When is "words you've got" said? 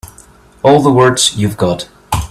0.91-1.87